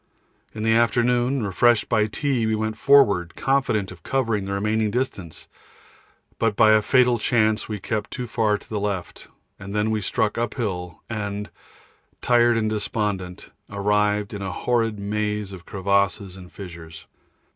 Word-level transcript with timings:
In 0.55 0.63
the 0.63 0.73
afternoon, 0.73 1.45
refreshed 1.45 1.87
by 1.87 2.07
tea, 2.07 2.47
we 2.47 2.55
went 2.55 2.75
forward, 2.75 3.35
confident 3.35 3.91
of 3.91 4.01
covering 4.01 4.45
the 4.45 4.53
remaining 4.53 4.89
distance, 4.89 5.47
but 6.39 6.55
by 6.55 6.71
a 6.71 6.81
fatal 6.81 7.19
chance 7.19 7.69
we 7.69 7.79
kept 7.79 8.09
too 8.09 8.25
far 8.25 8.57
to 8.57 8.67
the 8.67 8.79
left, 8.79 9.27
and 9.59 9.75
then 9.75 9.91
we 9.91 10.01
struck 10.01 10.39
uphill 10.39 11.03
and, 11.07 11.51
tired 12.19 12.57
and 12.57 12.71
despondent, 12.71 13.51
arrived 13.69 14.33
in 14.33 14.41
a 14.41 14.51
horrid 14.51 14.97
maze 14.99 15.53
of 15.53 15.67
crevasses 15.67 16.35
and 16.35 16.51
fissures. 16.51 17.05